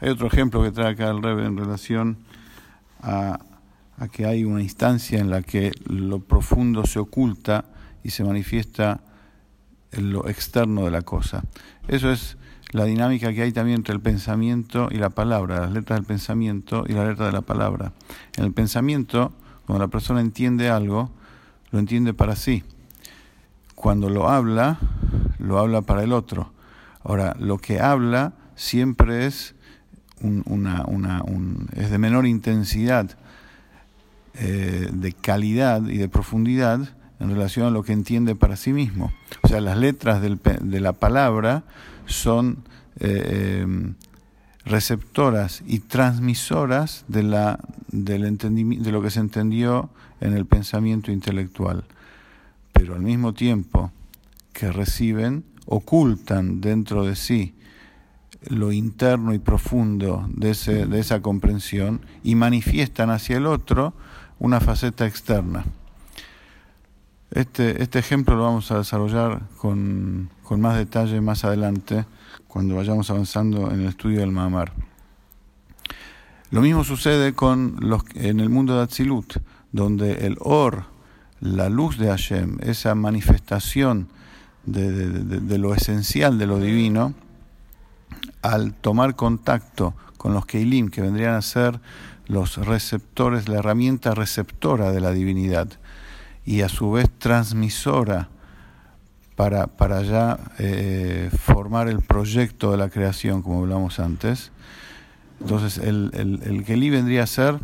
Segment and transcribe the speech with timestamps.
[0.00, 2.18] Hay otro ejemplo que trae acá el Rebbe en relación
[3.02, 3.40] a,
[3.98, 7.64] a que hay una instancia en la que lo profundo se oculta
[8.02, 9.00] y se manifiesta
[9.92, 11.42] en lo externo de la cosa.
[11.88, 12.36] Eso es
[12.70, 16.84] la dinámica que hay también entre el pensamiento y la palabra, las letras del pensamiento
[16.86, 17.92] y la letra de la palabra.
[18.36, 19.32] En el pensamiento,
[19.66, 21.10] cuando la persona entiende algo,
[21.70, 22.64] lo entiende para sí.
[23.74, 24.78] Cuando lo habla,
[25.38, 26.52] lo habla para el otro.
[27.02, 29.54] Ahora, lo que habla siempre es,
[30.20, 31.22] una, una,
[31.74, 33.10] es de menor intensidad,
[34.34, 36.80] eh, de calidad y de profundidad
[37.20, 39.12] en relación a lo que entiende para sí mismo.
[39.42, 41.64] O sea, las letras del, de la palabra
[42.06, 42.58] son
[43.00, 43.94] eh, em,
[44.64, 49.90] receptoras y transmisoras de, la, del de lo que se entendió
[50.20, 51.84] en el pensamiento intelectual,
[52.72, 53.92] pero al mismo tiempo
[54.52, 57.54] que reciben, ocultan dentro de sí
[58.42, 63.94] lo interno y profundo de, ese, de esa comprensión y manifiestan hacia el otro
[64.38, 65.64] una faceta externa.
[67.30, 72.06] Este, este ejemplo lo vamos a desarrollar con, con más detalle más adelante,
[72.46, 74.72] cuando vayamos avanzando en el estudio del Mahamar.
[76.50, 79.36] Lo mismo sucede con los, en el mundo de Atzilut,
[79.70, 80.84] donde el Or,
[81.40, 84.08] la luz de Hashem, esa manifestación
[84.64, 87.14] de, de, lo esencial de lo divino,
[88.42, 91.80] al tomar contacto con los Keilim, que vendrían a ser
[92.26, 95.68] los receptores, la herramienta receptora de la divinidad,
[96.44, 98.28] y a su vez transmisora
[99.36, 104.50] para, para ya eh, formar el proyecto de la creación, como hablamos antes.
[105.40, 107.58] Entonces, el, el, vendría a ser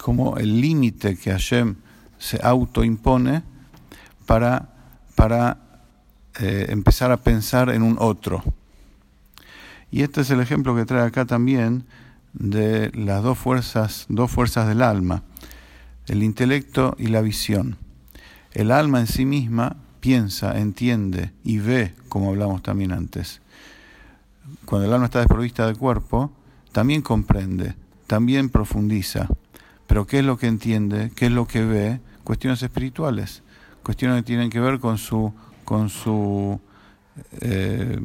[0.00, 1.76] como el límite que Hashem
[2.18, 3.42] se autoimpone
[4.24, 4.70] para,
[5.14, 5.58] para
[6.40, 8.42] eh, empezar a pensar en un otro.
[9.90, 11.84] Y este es el ejemplo que trae acá también
[12.32, 15.22] de las dos fuerzas, dos fuerzas del alma
[16.06, 17.76] el intelecto y la visión.
[18.52, 23.40] El alma en sí misma piensa, entiende y ve, como hablamos también antes.
[24.64, 26.32] Cuando el alma está desprovista de cuerpo,
[26.72, 27.74] también comprende,
[28.06, 29.28] también profundiza.
[29.86, 31.10] Pero ¿qué es lo que entiende?
[31.14, 32.00] ¿Qué es lo que ve?
[32.24, 33.42] Cuestiones espirituales,
[33.82, 35.32] cuestiones que tienen que ver con su,
[35.64, 36.60] con su
[37.40, 38.00] eh,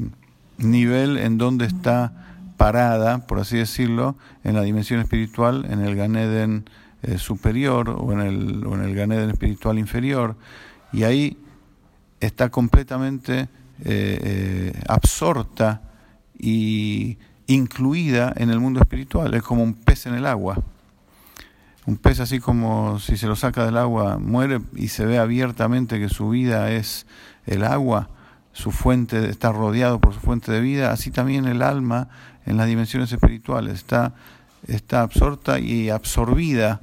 [0.64, 2.14] nivel en donde está
[2.58, 6.70] parada, por así decirlo, en la dimensión espiritual, en el Ganeden
[7.02, 10.36] eh, superior o en el, o en el Ganeden espiritual inferior,
[10.94, 11.38] y ahí
[12.20, 13.50] está completamente eh,
[13.84, 15.82] eh, absorta
[16.38, 17.18] y
[17.48, 20.62] incluida en el mundo espiritual, es como un pez en el agua.
[21.88, 26.00] Un pez así como si se lo saca del agua muere y se ve abiertamente
[26.00, 27.08] que su vida es
[27.48, 28.10] el agua,
[28.54, 32.10] su fuente está rodeado por su fuente de vida, así también el alma
[32.46, 34.14] en las dimensiones espirituales está,
[34.68, 36.82] está absorta y absorbida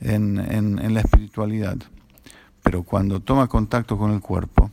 [0.00, 1.76] en, en, la espiritualidad.
[2.62, 4.70] Pero cuando toma contacto con el cuerpo,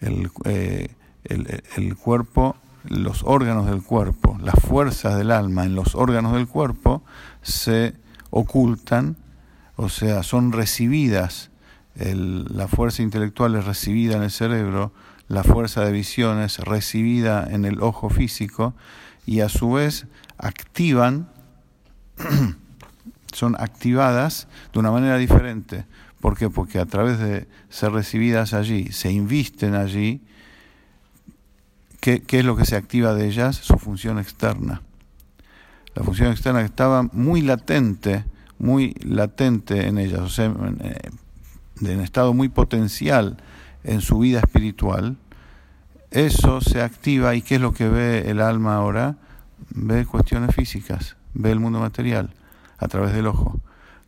[0.00, 0.88] el, eh,
[1.24, 6.48] el, el, cuerpo, los órganos del cuerpo, las fuerzas del alma en los órganos del
[6.48, 7.02] cuerpo
[7.42, 7.94] se
[8.30, 9.16] ocultan,
[9.76, 11.50] o sea, son recibidas,
[11.94, 14.92] la fuerza intelectual es recibida en el cerebro,
[15.28, 18.74] la fuerza de visión es recibida en el ojo físico
[19.26, 20.06] y a su vez
[20.38, 21.28] activan
[23.32, 25.84] son activadas de una manera diferente.
[26.20, 26.50] ¿Por qué?
[26.50, 30.20] Porque a través de ser recibidas allí, se invisten allí,
[32.00, 33.56] ¿qué, es lo que se activa de ellas?
[33.56, 34.82] Su función externa.
[35.94, 38.24] La función externa que estaba muy latente,
[38.58, 40.52] muy latente en ellas, o sea,
[41.82, 43.36] eh, en estado muy potencial
[43.84, 45.16] en su vida espiritual,
[46.10, 49.16] eso se activa y ¿qué es lo que ve el alma ahora?
[49.70, 52.34] Ve cuestiones físicas, ve el mundo material
[52.78, 53.60] a través del ojo.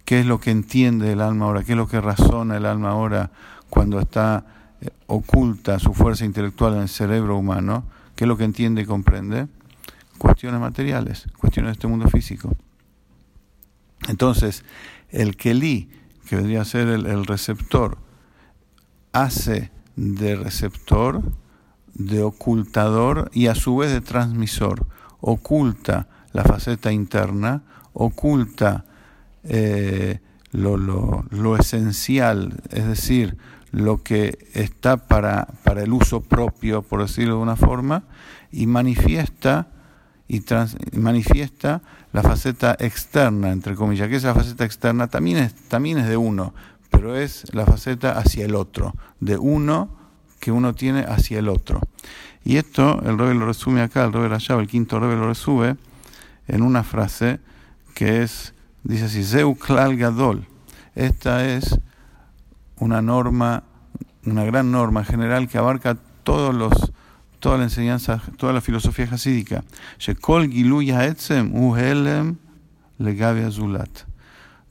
[0.05, 1.62] ¿Qué es lo que entiende el alma ahora?
[1.62, 3.31] ¿Qué es lo que razona el alma ahora
[3.71, 4.44] cuando está
[4.81, 7.84] eh, oculta su fuerza intelectual en el cerebro humano?
[8.16, 9.47] ¿Qué es lo que entiende y comprende?
[10.19, 12.54] Cuestiones materiales, cuestiones de este mundo físico.
[14.09, 14.65] Entonces,
[15.10, 15.89] el Kelí,
[16.28, 17.98] que vendría a ser el, receptor,
[19.13, 21.22] hace de receptor,
[21.95, 24.86] de ocultador y a su vez de transmisor.
[25.21, 28.86] Oculta la faceta interna, oculta
[29.45, 30.21] eh,
[30.51, 33.36] lo, lo, lo, esencial, es decir,
[33.71, 38.04] lo que está para, para el uso propio, por decirlo de una forma,
[38.51, 39.68] y manifiesta
[40.28, 40.42] y
[40.92, 41.83] manifiesta
[42.13, 46.54] la faceta externa, entre comillas, que esa faceta externa también es, también es de uno,
[46.91, 49.91] pero es la faceta hacia el otro, de uno
[50.41, 51.80] que uno tiene hacia el otro.
[52.45, 55.77] Y esto el Rebbe lo resume acá, el Rebbe Rashab, el quinto Rebbe lo resume
[56.48, 57.41] en una frase
[57.95, 60.47] que es, dice así, Zeu Klal Gadol.
[60.95, 61.78] Esta es
[62.78, 63.63] una norma,
[64.27, 66.92] una gran norma general que abarca todos los,
[67.42, 69.65] toda la enseñanza, toda la filosofía hasídica.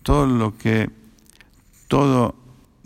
[0.04, 0.90] Todo lo que,
[1.90, 2.34] todo,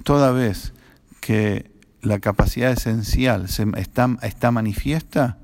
[0.03, 0.73] toda vez
[1.21, 1.69] que
[2.01, 5.37] la capacidad esencial se, está, está manifiesta,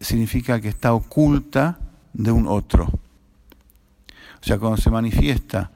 [0.00, 1.78] significa que está oculta
[2.12, 2.84] de un otro.
[2.84, 5.70] O sea, cuando se manifiesta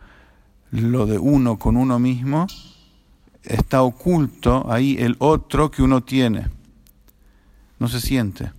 [0.71, 2.47] lo de uno con uno mismo,
[3.45, 6.49] está oculto ahí el otro que uno tiene.
[7.79, 8.53] No se siente.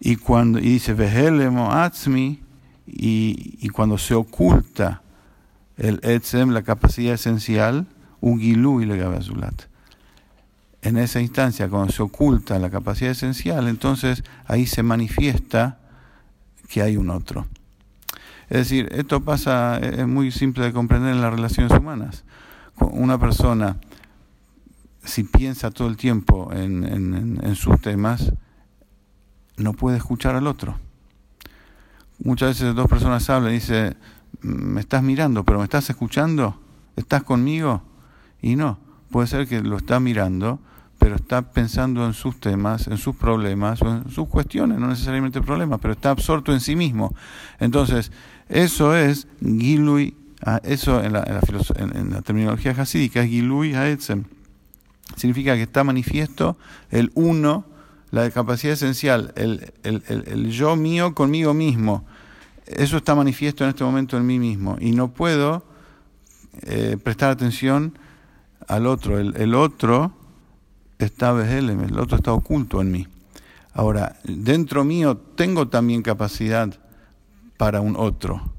[0.00, 2.40] Y cuando y dice vehelemo atzmi
[2.86, 5.02] y, y cuando se oculta
[5.76, 7.86] el etzem, la capacidad esencial,
[8.20, 9.64] ugilu y azulat.
[10.82, 15.78] En esa instancia, cuando se oculta la capacidad esencial, entonces ahí se manifiesta
[16.68, 17.46] que hay un otro.
[18.50, 22.24] Es decir, esto pasa, es muy simple de comprender en las relaciones humanas.
[22.80, 23.76] Una persona,
[25.02, 28.32] si piensa todo el tiempo en, sus temas,
[29.56, 30.76] no puede escuchar al otro.
[32.22, 33.96] Muchas veces dos personas hablan y dicen,
[34.40, 36.58] me estás mirando, pero me estás escuchando,
[36.96, 37.82] estás conmigo.
[38.42, 38.78] Y no,
[39.10, 40.58] puede ser que lo está mirando,
[40.98, 45.80] pero está pensando en sus temas, en sus problemas en sus cuestiones, no necesariamente problemas,
[45.80, 47.14] pero está absorto en sí mismo.
[47.58, 48.10] Entonces,
[48.48, 50.16] eso es Gilui,
[50.62, 54.24] eso en la, en la, terminología hasídica es Gilui Haetzem.
[55.16, 56.56] Significa que está manifiesto
[56.90, 57.64] el uno,
[58.10, 62.04] la capacidad esencial, el, el, el yo mío conmigo mismo
[62.66, 65.64] eso está manifiesto en este momento en mí mismo y no puedo
[66.62, 67.98] eh, prestar atención
[68.68, 69.18] al otro.
[69.18, 70.12] El, otro
[70.98, 73.06] está el otro está oculto en mí.
[73.74, 76.72] Ahora, dentro mío tengo también capacidad
[77.56, 78.53] para un otro,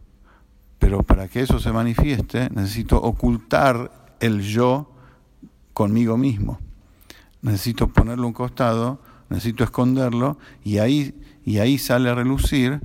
[0.80, 4.92] pero para que eso se manifieste necesito ocultar el yo
[5.74, 6.60] conmigo mismo.
[7.42, 9.00] Necesito ponerlo un costado,
[9.30, 12.82] necesito esconderlo y ahí, y ahí sale a relucir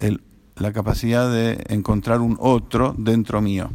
[0.00, 0.22] el
[0.56, 3.70] la capacidad de encontrar un otro dentro mío.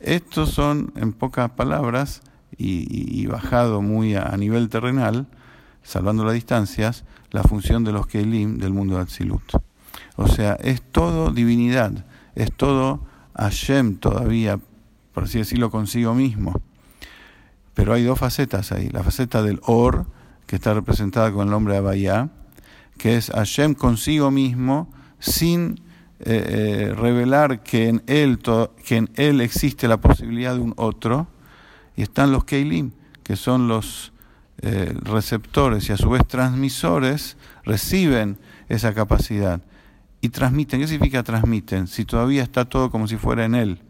[0.00, 2.22] Estos son, en pocas palabras,
[2.56, 5.26] y, bajado muy a, nivel terrenal,
[5.82, 9.42] salvando las distancias, la función de los Keilim del mundo de Atzilut.
[10.16, 13.00] O sea, es todo divinidad, es todo
[13.36, 14.58] Hashem todavía,
[15.12, 16.60] por así decirlo, consigo mismo.
[17.74, 18.88] Pero hay dos facetas ahí.
[18.90, 20.06] La faceta del Or,
[20.46, 22.30] que está representada con el nombre de Abayá,
[22.98, 25.80] que es Hashem consigo mismo, sin
[26.20, 28.38] eh, eh, revelar que en, él
[28.84, 31.26] que en él existe la posibilidad de un otro,
[31.96, 32.92] y están los Keilim,
[33.22, 34.12] que son los
[34.62, 38.38] eh, receptores y a su vez transmisores, reciben
[38.68, 39.60] esa capacidad
[40.24, 40.80] y transmiten.
[40.80, 41.86] ¿Qué significa transmiten?
[41.86, 43.82] Si todavía está todo como si fuera en él.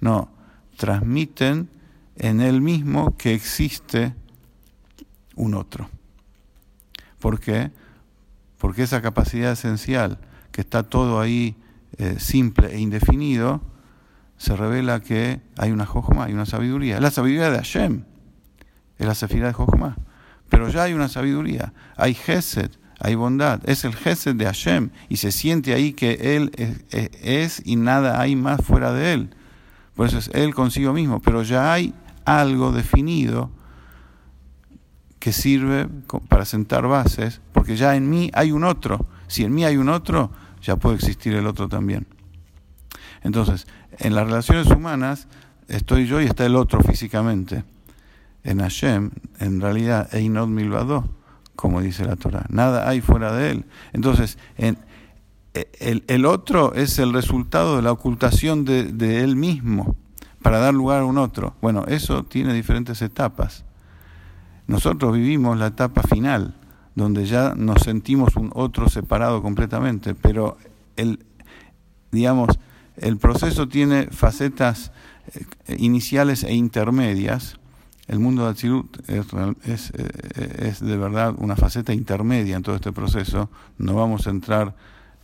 [0.00, 0.28] No,
[0.76, 1.68] transmiten
[2.16, 4.12] en él mismo que existe
[5.36, 5.88] un otro.
[7.20, 7.70] ¿Por qué?
[8.58, 10.18] Porque esa capacidad esencial,
[10.50, 11.54] que está todo ahí
[11.98, 13.62] eh, simple e indefinido,
[14.38, 16.96] se revela que hay una Jojma, hay una sabiduría.
[16.96, 18.02] Es la sabiduría de Hashem,
[18.98, 19.96] es la sefira de Jojma.
[20.48, 25.18] Pero ya hay una sabiduría, hay Gesed, hay bondad, es el Gesed de Hashem y
[25.18, 26.50] se siente ahí que Él
[27.22, 29.30] es, y nada hay más fuera de Él.
[29.94, 31.94] Por eso es Él consigo mismo, pero ya hay
[32.24, 33.50] algo definido
[35.18, 35.88] que sirve
[36.28, 39.06] para sentar bases, porque ya en mí hay un otro.
[39.26, 40.30] Si en mí hay un otro,
[40.62, 42.06] ya puede existir el otro también.
[43.22, 43.66] Entonces,
[43.98, 45.26] en las relaciones humanas
[45.68, 47.64] estoy yo y está el otro físicamente.
[48.44, 51.15] En Hashem, en realidad, Einod Milvado,
[51.56, 52.46] como dice la Torah.
[52.48, 53.64] Nada hay fuera de él.
[53.92, 54.78] Entonces, en,
[55.80, 59.96] el, el, otro es el resultado de la ocultación de, de él mismo
[60.42, 61.56] para dar lugar a un otro.
[61.60, 63.64] Bueno, eso tiene diferentes etapas.
[64.66, 66.54] Nosotros vivimos la etapa final,
[66.94, 70.56] donde ya nos sentimos un otro separado completamente, pero
[70.96, 71.24] el,
[72.10, 72.48] digamos,
[72.96, 74.92] el proceso tiene facetas
[75.66, 77.58] eh, iniciales e intermedias.
[78.08, 82.92] El mundo de Atzilut es, eh, es, de verdad una faceta intermedia en todo este
[82.92, 83.50] proceso.
[83.78, 84.74] No vamos a entrar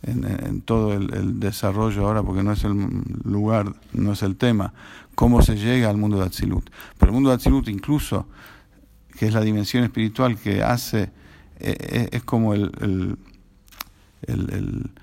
[0.01, 2.73] en, todo el, desarrollo ahora porque no es el
[3.23, 4.73] lugar, no es el tema,
[5.15, 6.69] cómo se llega al mundo de Atzilut.
[6.97, 8.27] Pero el mundo de Atzilut incluso,
[9.17, 11.03] que es la dimensión espiritual que hace
[11.59, 13.17] eh, eh, es como el,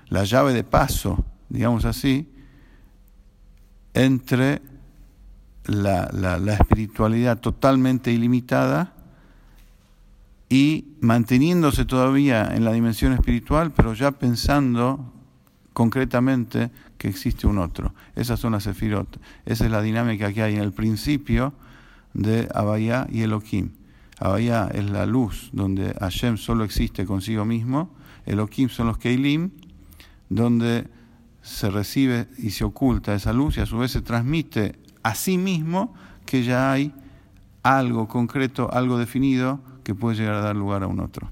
[0.09, 2.29] la llave de paso, digamos así,
[3.93, 4.61] entre
[5.65, 8.93] la, la, espiritualidad totalmente ilimitada
[10.49, 15.13] y manteniéndose todavía en la dimensión espiritual, pero ya pensando
[15.73, 17.93] concretamente que existe un otro.
[18.15, 19.19] Esas son las sefirot.
[19.45, 21.53] Esa es la dinámica que hay en el principio
[22.13, 23.71] de Abaya y Elohim.
[24.19, 29.51] Abaya es la luz donde Hashem solo existe consigo mismo, Elohim son los Keilim,
[30.29, 30.87] donde
[31.41, 35.37] se recibe y se oculta esa luz y a su vez se transmite a sí
[35.37, 35.93] mismo
[36.25, 36.93] que ya hay
[37.63, 41.29] algo concreto, algo definido que puede llegar a dar lugar a un otro.